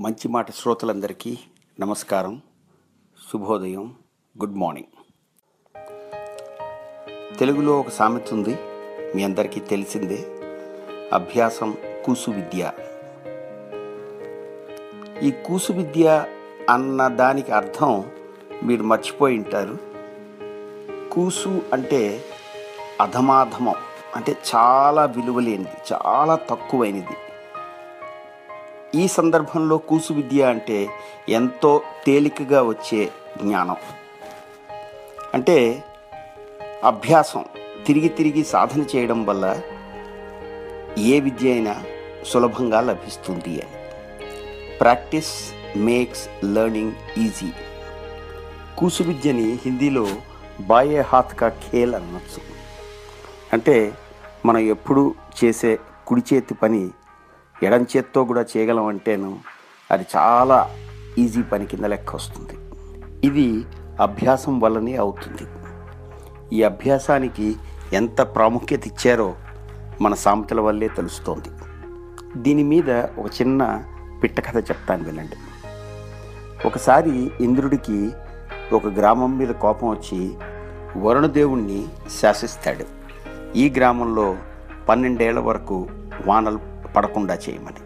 [0.00, 1.38] మంచి మాట శ్రోతలందరికీ
[1.80, 2.42] నమస్కారం
[3.32, 3.94] శుభోదయం
[4.40, 4.86] గుడ్ మార్నింగ్.
[7.38, 8.58] తెలుగులో ఒక సామెత ఉంది
[9.14, 10.24] మీ అందరికీ తెలిసిందే
[11.12, 12.72] అభ్యాసం కూసు విద్య.
[15.22, 16.26] ఈ కూసు విద్య
[16.70, 18.10] అన్న దానికి అర్థం
[18.62, 19.78] మీరు మర్చిపోయి ఉంటారు.
[21.12, 22.24] కూసు అంటే
[23.00, 23.74] అధమాధమం
[24.16, 27.16] అంటే చాలా విలువలేనిది చాలా తక్కువైనది.
[28.94, 30.88] ఈ సందర్భంలో కూసు విద్య అంటే
[31.28, 33.10] ఎంతో తేలికగా వచ్చే
[33.42, 33.76] జ్ఞానం.
[35.34, 35.84] అంటే
[36.84, 37.44] అభ్యాసం
[37.86, 39.60] తిరిగి తిరిగి సాధన చేయడం వల్ల
[40.98, 41.84] ఏ విద్య అయినా
[42.26, 43.78] సులభంగా లభిస్తుంది అని.
[44.78, 47.52] ప్రాక్టీస్ మేక్స్ లెర్నింగ్ ఈజీ
[48.78, 50.08] కూసు విద్యని హిందీలో
[50.60, 52.40] బాయే హాత్ కా ఖేల్ అనవచ్చు
[53.52, 53.92] అంటే
[54.46, 56.90] మనం ఎప్పుడు చేసే కుడి చేతి పని
[57.62, 59.38] ఎడం చేత్తో కూడా చేయగలం అంటేను
[59.90, 60.70] అది చాలా
[61.18, 62.52] ఈజీ పని కింద లెక్క వస్తుంది.
[63.26, 63.64] ఇది
[64.00, 65.46] అభ్యాసం వల్లనే అవుతుంది.
[66.56, 67.56] ఈ అభ్యాసానికి
[67.92, 69.34] ఎంత ప్రాముఖ్యత ఇచ్చారో
[70.00, 71.48] మన సామెతల వల్లే తెలుస్తోంది.
[72.36, 73.84] దీని మీద ఒక చిన్న
[74.22, 75.36] పిట్ట కథ చెప్తాను వినండి.
[76.66, 78.10] ఒకసారి ఇంద్రుడికి
[78.72, 80.34] ఒక గ్రామం మీద కోపం వచ్చి
[80.96, 81.88] వరుణదేవుణ్ణి
[82.20, 82.84] శాసిస్తాడు.
[83.56, 84.36] ఈ గ్రామంలో
[84.88, 85.88] పన్నెండేళ్ళ వరకు
[86.26, 87.82] వానలు పడకుండా చేయమని.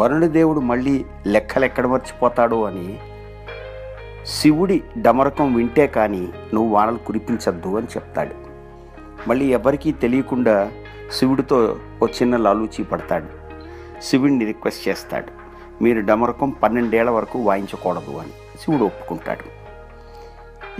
[0.00, 2.98] వరుణదేవుడు మళ్ళీ లెక్కలెక్కడ మర్చిపోతాడు అని
[4.26, 8.34] శివుడి డమరకం వింటే కానీ నువ్వు వానలు కురిపించద్దు అని చెప్తాడు.
[9.28, 10.72] మళ్ళీ ఎవరికీ తెలియకుండా
[11.12, 13.26] శివుడితో ఒక చిన్న లాలూచి పడతాడు
[14.02, 15.30] శివుడిని రిక్వెస్ట్ చేస్తాడు.
[15.84, 19.62] మీరు డమరకం పన్నెండేళ్ళ వరకు వాయించకూడదు అని శివుడు ఒప్పుకుంటాడు.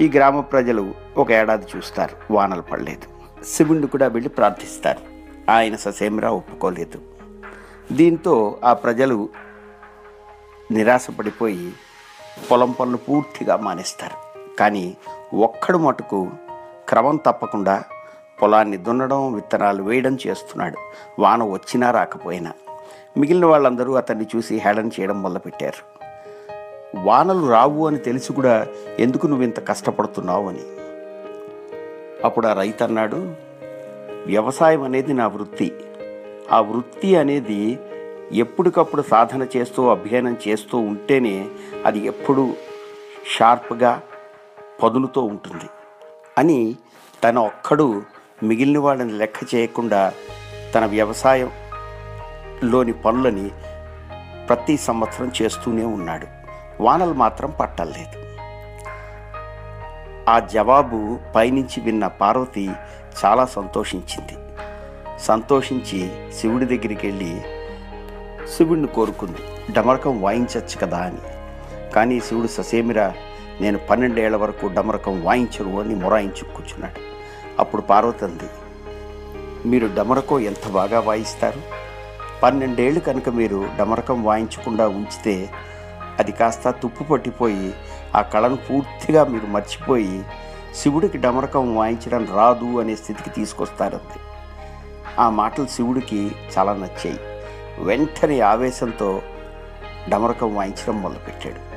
[0.00, 3.08] ఈ గ్రామ ప్రజలు ఒక ఏడాది చూస్తారు వానలు పడలేదు.
[3.44, 5.02] శివుణ్ణి కూడా వెళ్ళి ప్రార్థిస్తారు.
[5.52, 7.11] ఆయన ససేమిరా ఒప్పుకోలేదు.
[7.92, 9.28] దీంతో ఆ ప్రజలు
[10.70, 11.72] నిరాశపడిపోయి
[12.50, 14.32] పొలం పనులు పూర్తిగా మానేస్తారు.
[14.56, 14.96] కానీ
[15.34, 16.30] ఒక్కడు మటుకు
[16.88, 17.84] క్రమం తప్పకుండా
[18.42, 20.76] పొలాన్ని దున్నడం విత్తనాలు వేయడం చేస్తున్నాడు.
[21.18, 22.52] వాన వచ్చినా రాకపోయినా.
[23.16, 26.02] మిగిలిన వాళ్ళందరూ అతన్ని చూసి హేళన చేయడం మొదలుపెట్టారు.
[26.96, 28.66] వానలు రావు అని తెలిసి కూడా
[28.98, 30.62] ఎందుకు నువ్వు ఇంత కష్టపడుతున్నావు అని.
[32.24, 33.34] అప్పుడు ఆ రైతు అన్నాడు
[34.26, 35.72] వ్యవసాయం అనేది నా వృత్తి.
[36.50, 37.78] ఆ వృత్తి అనేది
[38.32, 41.48] ఎప్పటికప్పుడు సాధన చేస్తూ అభ్యయనం చేస్తూ ఉంటేనే
[41.86, 42.54] అది ఎప్పుడు
[43.36, 44.02] షార్ప్గా
[44.82, 45.64] పదునుతో ఉంటుంది.
[46.38, 46.76] అని
[47.24, 48.02] తన ఒక్కడు
[48.42, 50.12] మిగిలిన వాళ్ళని లెక్క చేయకుండా
[50.74, 53.50] తన వ్యవసాయంలోని పనులని
[54.48, 56.26] ప్రతి సంవత్సరం చేస్తూనే ఉన్నాడు.
[56.82, 58.22] వానలు మాత్రం పట్టలేదు.
[60.30, 62.70] ఆ జవాబు పైనుంచి విన్న పార్వతి
[63.24, 64.32] చాలా సంతోషించింది.
[65.22, 66.10] సంతోషించి
[66.40, 67.42] శివుడి దగ్గరికి వెళ్ళి
[68.56, 69.72] శివుడిని కోరుకుంది.
[69.72, 71.90] డమరకం వాయించవచ్చు కదా అని.
[71.90, 73.14] కానీ శివుడు ససేమిరా
[73.60, 77.00] నేను పన్నెండేళ్ళ వరకు డమరకం వాయించరు అని మొరాయించు కూర్చున్నాడు.
[77.58, 78.48] అప్పుడు పార్వతి అంది
[79.68, 81.62] మీరు డమరకం ఎంత బాగా వాయిస్తారు?
[82.42, 85.50] పన్నెండేళ్ళు కనుక మీరు డమరకం వాయించకుండా ఉంచితే
[86.18, 87.74] అది కాస్త తుప్పు పట్టిపోయి
[88.16, 90.22] ఆ కళను పూర్తిగా మీరు మర్చిపోయి
[90.74, 94.18] శివుడికి డమరకం వాయించడం రాదు అనే స్థితికి తీసుకొస్తారంది.
[95.18, 97.18] ఆ మాటలు శివుడికి చాలా నచ్చాయి.
[97.78, 99.22] వెంటనే ఆవేశంతో
[100.08, 101.72] డమరకం వాయించడం మొదలుపెట్టాడు.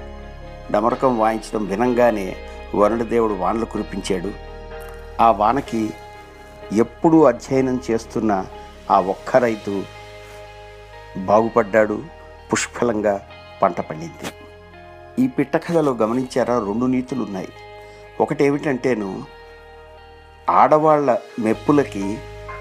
[0.73, 2.35] డమరకం వాయించడం వినంగానే
[2.75, 4.31] వరుణదేవుడు వానలు కురిపించాడు.
[5.21, 5.93] ఆ వానకి
[6.73, 8.45] ఎప్పుడూ అధ్యయనం చేస్తున్న
[8.91, 9.83] ఆ ఒక్క రైతు
[11.17, 12.03] బాగుపడ్డాడు
[12.53, 13.21] పుష్కలంగా
[13.61, 14.31] పంట పండింది.
[15.19, 16.59] ఈ పిట్ట కథలో గమనించారా?
[16.59, 17.49] రెండు నీతులు ఉన్నాయి.
[18.21, 19.23] ఒకటి ఏమిటంటేను
[20.49, 22.17] ఆడవాళ్ళ మెప్పులకి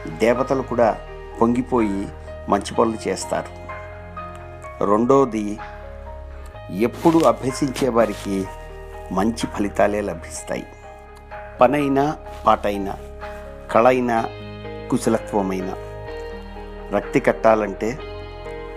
[0.09, 1.01] దేవతలు కూడా
[1.41, 2.09] పొంగిపోయి
[2.49, 3.65] మంచి పనులు చేస్తారు.
[4.85, 5.59] రెండోది
[6.71, 8.45] ఎప్పుడు అభ్యసించే వారికి
[9.13, 10.67] మంచి ఫలితాలే లభిస్తాయి.
[11.61, 12.17] పనైనా
[12.47, 12.95] పాటైనా
[13.73, 14.25] కళైనా
[14.91, 15.75] కుశలత్వమైన.
[16.97, 17.99] రక్తి కట్టాలంటే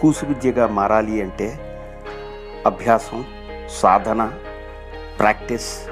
[0.02, 1.60] కూసు విద్యగా మారాలి అంటే
[2.66, 3.26] అభ్యాసం
[3.70, 4.32] సాధన
[5.20, 5.90] ప్రాక్టీస్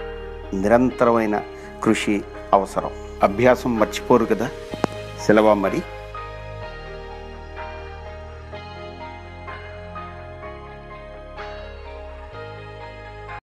[0.56, 1.42] నిరంతరమైన
[1.84, 2.22] కృషి
[2.54, 2.92] అవసరం.
[3.24, 4.50] అభ్యాసం మర్చిపోరు కదా?
[5.25, 5.80] சிலவாமரி